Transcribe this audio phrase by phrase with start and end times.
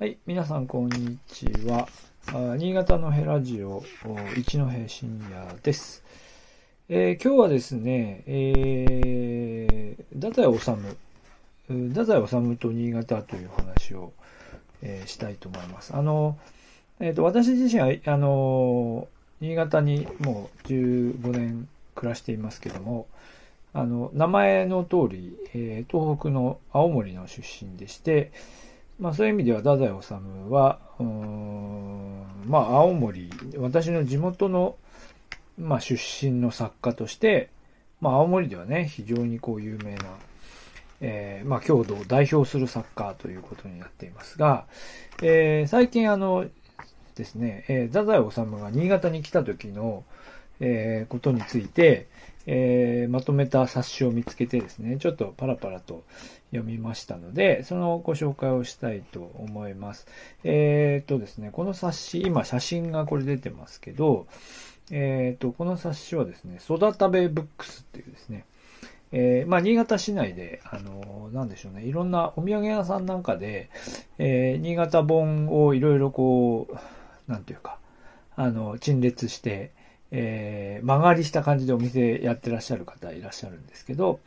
[0.00, 1.86] はい、皆さんこんにちは。
[2.56, 3.84] 新潟のヘラジオ
[4.34, 6.02] 一戸深夜です。
[6.88, 10.58] えー今日はですね、えー、太宰治、
[11.68, 14.14] 太宰治と新潟という話を、
[14.80, 15.94] えーしたいと思います。
[15.94, 16.38] あの、
[16.98, 19.06] えっ、と、私自身は、あの、
[19.42, 23.06] 新潟にもう15年暮らしていますけども、
[23.74, 28.32] あの、名前の通り、えー東北の青森の出身でして、
[29.00, 30.14] まあそういう意味では、太宰治
[30.50, 34.76] は、うーんまあ青森、私の地元の、
[35.58, 37.48] まあ出身の作家として、
[38.00, 40.04] まあ青森ではね、非常にこう有名な、
[41.00, 44.66] えーまあ郷土を代表する作家ということになっていますが、
[45.22, 46.46] えー最近あの
[47.14, 50.04] ですね、えー太宰治が新潟に来た時の、
[50.60, 52.06] えーことについて、
[52.46, 56.04] えーまとめた冊子を見つけてですね、ちょっとパラパラと
[56.50, 60.06] 読みましたので、そのご紹介をしたいと思います。
[60.44, 64.26] えーっとですね、この冊子、今写真がこれ出てますけど、
[64.90, 68.44] えーっと、この冊子はですね、育たべブックスっていうですね、
[69.12, 73.70] えーまあ、新潟市内で、あのなんでしょうね、いろんなお土産屋さんなんかで、
[74.18, 77.78] えー新潟本をいろいろこう、なんていうか、
[78.36, 79.70] あの、陳列して、
[80.12, 84.20] えー曲がりした感じでお店やってらっしゃる方いらっしゃるんですけど、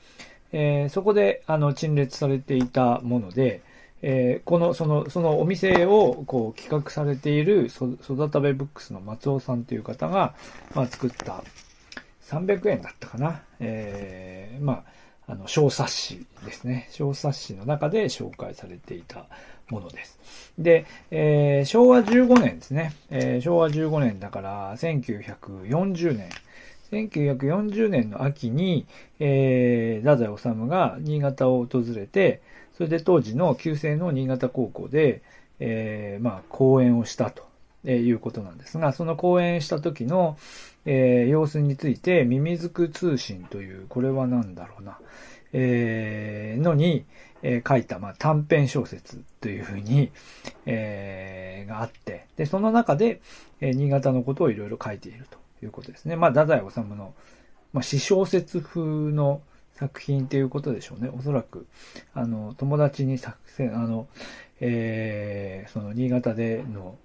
[0.52, 3.62] えーそこで、あの、陳列されていたもので、
[4.02, 10.36] えーこの、その、そのお店を、こう、企画されている、そ育たべブックスの松尾さんという方が、
[10.76, 11.44] まあ、作った、
[12.22, 13.42] 300円だったかな。
[13.60, 14.84] えーまあ、
[15.28, 16.88] あの、小冊子ですね。
[16.92, 19.26] 小冊子の中で紹介されていた
[19.70, 20.20] ものです。
[20.58, 22.94] で、えー昭和15年ですね。
[23.10, 26.30] えー昭和15年だから、1940年。
[26.92, 28.86] 1940年の秋に、
[29.20, 32.42] えー、太宰治が新潟を訪れて、
[32.78, 35.22] それで当時の旧制の新潟高校で、
[35.60, 37.44] えーまあ、講演をしたと
[37.86, 40.38] えいうことなんですが、その講演した時の、
[40.86, 45.00] えー様子について、ミミズク通信という、これは何だろうな、
[45.54, 47.06] えーのに、
[47.42, 50.12] えー書いた、まあ、短編小説というふうに、
[50.66, 53.22] えーがあって、で、その中で、
[53.62, 56.16] えー新潟のことをいろいろ書いているということですね。
[56.16, 57.14] まあ、太宰治の、
[57.74, 59.42] まあ、詩小説風の
[59.76, 61.10] 作品っていうことでしょうね。
[61.18, 61.66] おそらく、
[62.14, 64.08] あの、友達に作戦、あの、
[64.60, 66.98] えーその新潟での、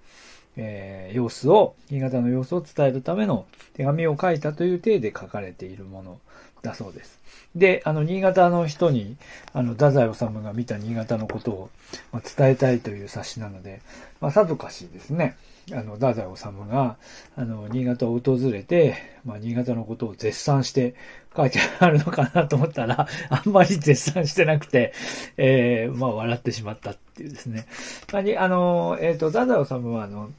[0.57, 6.19] えー様子を、新潟の様子を伝えるための手紙を書いたという体で書かれているもの
[6.61, 7.19] だそうです。
[7.55, 9.15] で、あの、新潟の人に、
[9.53, 11.69] あの、太宰治が見た新潟のことを、
[12.11, 13.81] まあ伝えたいという冊子なので、
[14.21, 15.35] まあ、さぞかしですね、
[15.71, 16.97] あの、太宰治が、
[17.35, 18.95] あの、新潟を訪れて、
[19.25, 20.95] まあ、新潟のことを絶賛して
[21.35, 24.93] 書いてあるのかなと思ったら、あんまり絶賛してなくて、
[25.37, 27.65] えーまあ、笑ってしまったっていうですね。
[28.13, 30.29] まあ、にあの、えっ、と、太宰治は、あの、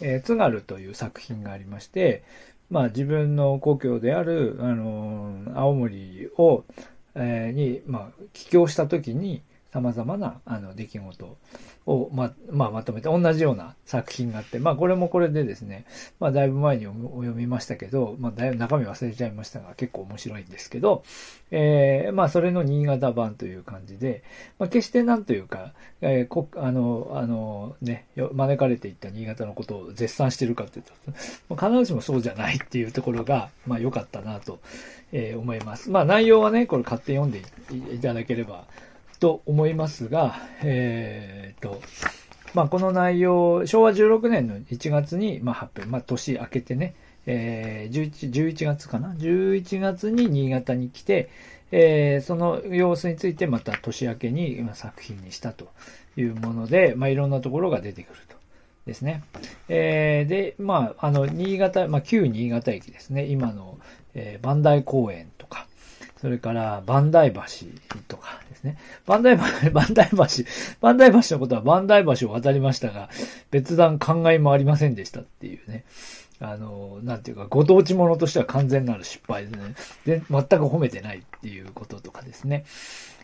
[0.00, 2.22] えー津軽という作品がありまして、
[2.70, 6.64] まあ、自分の故郷である、あの、青森を、
[7.14, 9.42] えーに、まあ、帰郷した時に、
[9.72, 11.36] 様々な、あの、出来事
[11.86, 15.84] を、ま、まあ、まとめて、同じような作品があって、まあ、これもこれでですね、
[16.18, 21.04] まあ、だいぶ前にお読みましたけど、まあ、だいぶ中身忘れちゃいましたが、結構面白いんですけど、
[21.52, 24.24] えーまあ、それの新潟版という感じで、
[24.58, 30.92] まあ、決してなんというか、えーこ、あの、あの、ね、招かれていった新潟のことを絶賛してるかというと、
[31.48, 34.58] まあ必ずしもそうじゃないっていうところが、まあ、良かったなと、
[35.12, 35.90] えー思います。
[35.90, 37.42] まあ、内容はね、これ買って読んで
[37.94, 38.64] いただければ
[39.20, 41.80] と思いますが、えーと、
[42.54, 46.94] まあ、この内容、昭和16年の1月に、まあ、発表、まあ、年明けてね、
[47.26, 51.30] えー、11, 11月かな ?11 月に新潟に来て、
[51.70, 55.68] えーその様子についてまた年明けにまあ作品にしたと
[56.16, 58.36] いうもので、まあ、いろんなところが出てくると。
[58.86, 59.22] ですね。
[59.68, 63.26] えーで、まあ、あの、新潟、まあ、旧新潟駅ですね。
[63.26, 63.78] 今の、
[64.14, 65.66] えー、磐梯公園とか、
[66.20, 67.40] それから、磐梯橋
[68.08, 68.76] とかですね。
[69.06, 70.44] 磐梯 橋、磐梯橋、
[70.80, 73.08] 磐梯橋のことは磐梯橋を渡りましたが、
[73.50, 75.84] 別段考えもありませんでしたっていうね。
[76.40, 79.74] あの、なんていうか、ご当地者としては完全なる失敗でね。
[80.06, 82.64] で、全く褒めてないっていうこととかですね。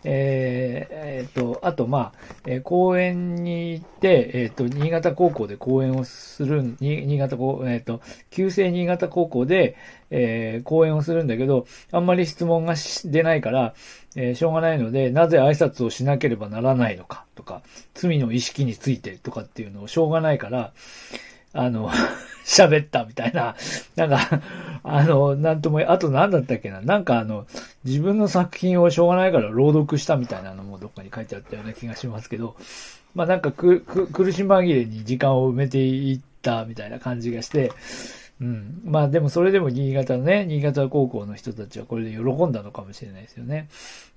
[0.05, 2.13] えーえーと、あと、まあ、
[2.47, 9.77] えー公園に行って、えっ、と、新潟高校で講演をする、新潟高、えっ、と、旧制新潟高校で、
[10.11, 12.75] えー講演をするんだけど、あんまり質問が
[13.05, 13.75] 出ないから、
[14.15, 17.63] えーしょうがないので、なぜ挨拶をしなければならないのかとか、
[17.95, 20.73] 罪の意識についてとかっていうのをしょうがないから、
[21.57, 21.91] あの、
[22.45, 23.57] 喋ったみたいな、
[23.97, 24.43] なんか、
[24.85, 27.47] あの、なんとも、あと何だったっけな、なんかあの、
[27.85, 32.55] 自分の作品をしょうがないから朗読したみたいなのもどっかに書いてあったような気がしますけど、
[33.15, 33.83] まあなんか、苦
[34.33, 37.73] し紛れに時間を埋めていったみたいな感じがして、
[38.41, 38.83] うん。
[38.85, 43.69] まあでもそれでも新潟のね、新潟高校の人たちはこれで喜んだのかもしれないですよね。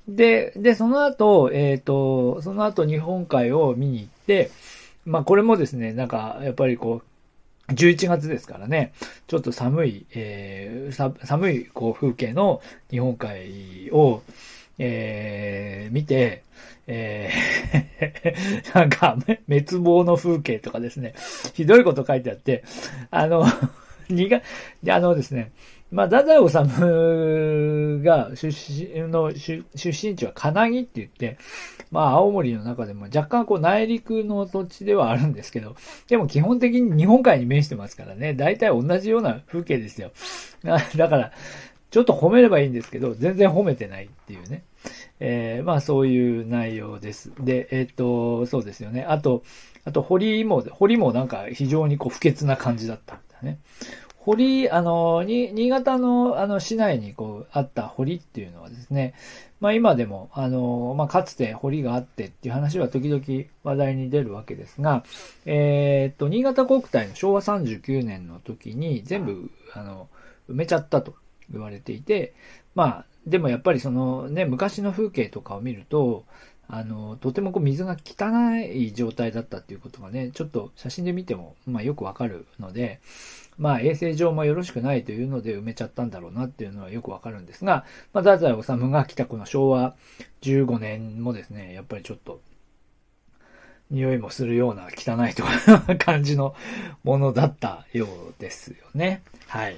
[0.07, 4.51] で、で、その後、えっ、ー、と、その後日本海を見に行って、
[5.06, 7.09] まあこれもですね、なんかやっぱりこう、
[7.69, 8.94] 11月ですからね、
[9.27, 14.21] ちょっと寒い、えー、寒いこう風景の日本海を、
[14.77, 16.44] えー、見て、
[16.88, 19.18] えー、 なんか、
[19.48, 21.13] 滅亡の風景とかですね、
[21.54, 22.63] ひどいこと書いてあって、
[23.12, 23.45] あの、
[24.10, 24.42] 苦、
[24.89, 25.51] あのですね、
[25.91, 31.38] まあ、太宰治が出身の、出身地は金木って言って、
[31.91, 35.75] まあ、青森の中でも若干こう内陸の土地ではあるんですけど、
[36.07, 40.12] でも基本的に日本海に面してますからね、大体同じような風景ですよ。
[40.63, 41.31] だから、
[41.89, 44.63] ちょっと褒めればいいんですけど、全然褒めてないっていうね。
[45.19, 47.31] えー、まあそういう内容です。
[47.39, 49.03] で、えっ、と、そうですよね。
[49.03, 49.44] あと、
[49.86, 53.59] あと、堀も、堀もなんか非常にこう不潔な感じだったんだね。
[54.21, 59.13] 堀、あの、に、新潟の、あの、市内にこう、あった堀っていうのはですね、
[59.60, 63.24] まあ今でも、あの、まあかつて堀があってっていう話は時々
[63.63, 65.04] 話題に出るわけですが、
[65.45, 70.10] えー、っと、新潟国体の昭和39年の時に全部、あの、
[70.50, 71.15] 埋めちゃったと
[71.51, 72.33] 言われていて、
[72.75, 76.25] まあ、でもやっぱりそのね、昔の風景とかを見ると、
[76.68, 83.00] あの、とてもこう水が汚い状態だったっていうことがね、ちょっと写真で見ても、まあよくわかるので、
[83.60, 89.96] まあ衛生上もよろしくないというので埋めちゃったんだろうなっていうのはよくわかるんですが、まあ太宰治が来たこの昭和
[90.42, 92.42] 15年もですね、やっぱりちょっと、
[93.92, 96.56] 匂いもするような汚いとか感じの
[97.04, 99.24] ものだったようですよね。
[99.48, 99.78] はい。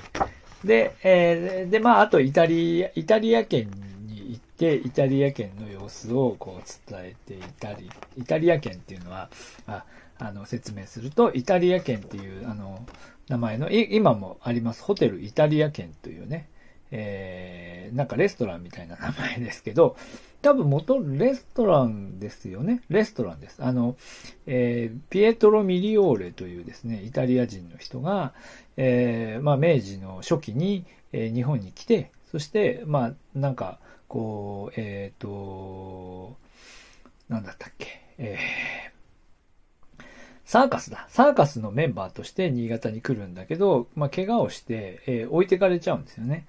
[0.65, 3.71] で、えー、で、まあ、あとイタリア、イタリア圏
[4.05, 9.29] に行って、イタリア圏の様子をこう伝えていたり、イタリア圏っていうのは、
[9.65, 9.85] あ
[10.19, 12.85] あの、説明すると、イタリア圏っていう、あの、
[13.31, 16.49] 名前の、今もあります、ホテルイタリア圏というね、
[16.91, 19.95] えー、なんかレストランみたいな名前ですけど、
[20.41, 22.81] 多分元レストランですよね。
[22.89, 23.63] レストランです。
[23.63, 23.95] あの、
[24.47, 28.33] えー、ピエトロ・ミリオーレというですね、イタリア人の人が、
[28.75, 30.83] えー、まあ、明治の初期に、
[31.13, 36.35] えー、日本に来て、そして、まあ、なんか、こう、えっ、と、
[37.29, 39.00] なんだったっけ、えー、
[40.51, 41.05] サーカスだ。
[41.07, 46.45] サーカスのメンバーとして新潟に来るんだけど、まあ、怪我をして、えー、置いてかれちゃうんですよね。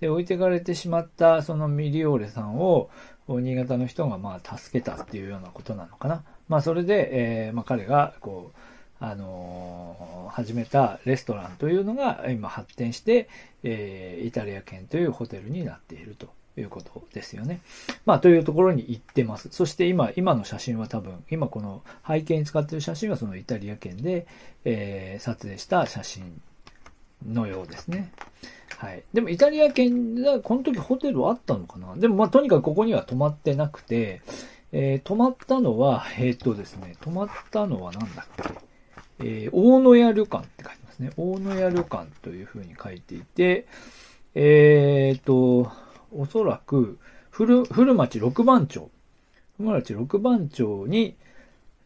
[0.00, 2.88] で、置いてかれてしまったそのミリオーレさんを、
[3.28, 6.24] 新潟の人がまあ助けたっていうようなことなのかな。
[6.48, 13.28] まあそれで、えー、まあ彼がこう、あのー、始めたレストランというのが今発展して、
[13.64, 17.60] えー、イタリア圏というホテルになっているということですよね。
[18.04, 19.48] まあ、というところに行ってます。
[19.50, 24.26] そして今、今の写真は多分、今この背景に使っている写真はそのイタリア圏で、
[24.64, 26.40] えー、撮影した写真
[27.26, 28.12] のようですね。
[28.76, 29.02] はい。
[29.12, 31.94] でもイタリア圏でこの時ホテルあったのかな？
[31.96, 34.22] でもまあとにかくここには泊まってなくて、
[34.72, 38.50] えー、泊まったのは、えー、っとですね、泊まったのは何だっけ？
[39.20, 41.12] えー、大野屋旅館って書いてますね。
[41.16, 43.66] 大野屋旅館というふうに書いていて、
[44.34, 45.70] えー、と、
[46.14, 46.98] おそらく、
[47.30, 48.90] 古、古町六番町。
[49.56, 51.16] 古町六番町に、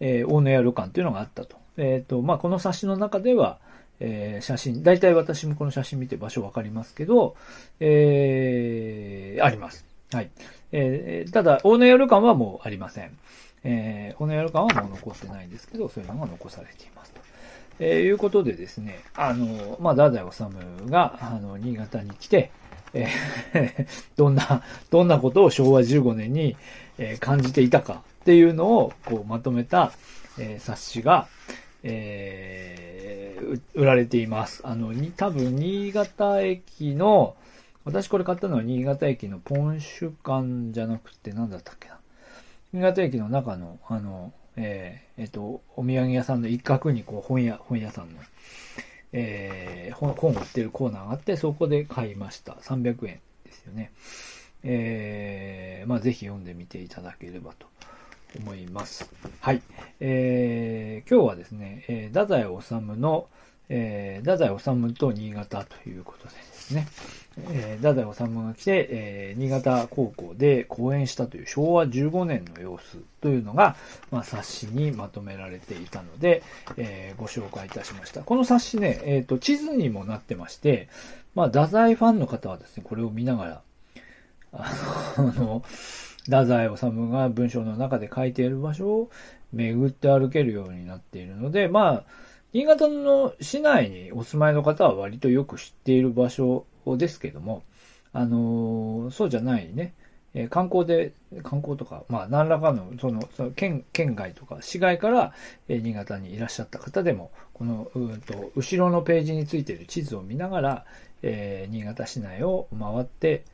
[0.01, 1.57] えー、大野屋旅館というのがあったと。
[1.77, 3.59] えっ、ー、と、まあ、この冊子の中では、
[4.01, 7.37] えー、写真、大体私もこの写真見て場所わかりますけど、
[7.81, 9.85] えー、あります。
[10.13, 10.31] はい。
[10.73, 13.17] えー、ただ、大野屋旅館はもうありません。
[13.65, 17.13] えー、大野屋旅館はもう残ってないんですけど、そういうのが残されています。
[17.79, 22.51] えー、いうことでですね、あの、まあ、太宰治が、あの、新潟に来て、
[22.95, 26.57] えー、 どんな、どんなことを昭和15年に、
[26.99, 29.93] え、感じていたかっていうのを、こう、まとめた、
[30.39, 31.29] え、冊子が、
[31.83, 34.61] えー、売られています。
[34.65, 37.37] あの、に、多分、新潟駅の、
[37.85, 41.99] 私これ買ったのは新潟駅のポンシュ館じゃなくて、なんだったっけな。
[42.73, 48.21] 新潟駅の中の、あの、えー、えっ、と、お土産屋さんの一角にこう本屋、本屋さんの、
[49.19, 52.53] えー、本を売ってるコーナーがあって、そこで買いました。
[52.53, 53.93] 300円ですよね。
[54.63, 57.67] えー、まあぜひ読んでみていただければと
[58.39, 59.11] 思います。
[59.41, 59.63] はい。
[60.01, 63.29] えー、今日はですね、えー、太宰治の、
[63.71, 66.89] えー、太宰治と新潟ということでですですね、
[67.53, 73.77] えー、太宰治が来て、えー、新潟高校で講演したという昭和15年の様子というのが、
[74.11, 76.43] まあ、冊子にまとめられていたので、
[76.77, 78.23] えー、ご紹介いたしました。
[78.23, 80.89] この冊子ね、えっ、ー、と、地図にもなってまして、
[81.35, 83.63] まあ、太宰ファンの方はですね、これを見ながら、
[84.53, 84.75] あ
[85.19, 85.63] の、
[86.25, 89.11] 太宰治が文章の中で書いている場所を、
[89.53, 92.05] 巡って歩けるようになっているので、まあ、
[92.53, 97.63] 新潟の市内にお住まいの方は割とよく知っている場所ですけども、
[98.13, 99.93] あのー、そうじゃないね、
[100.39, 101.13] え観光で、
[101.43, 105.33] 観光とか、まあ、何らかの、その、その県、県外とか、市外から、
[105.67, 110.85] え新潟にいらっしゃった方でも、この、うんと、後ろのページについている地図を見ながら、
[111.23, 113.45] えー、新潟市内を回って、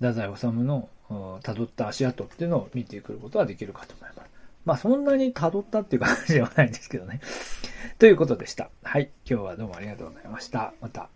[0.00, 4.33] 太宰治の辿った足跡っていうのを見てくることができるかと思います。
[4.64, 7.20] まあそんなに辿ったっていう感じではないんですけどね。
[7.98, 8.70] ということでした。
[8.82, 9.10] はい。
[9.28, 10.74] 今日はどうもありがとうございました。
[10.80, 11.08] また。